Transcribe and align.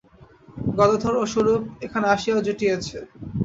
গদাধর 0.77 1.15
ও 1.17 1.33
স্বরূপ 1.33 1.61
এখানে 1.85 2.05
আসিয়াও 2.15 2.45
জুটিয়াছে। 2.45 2.97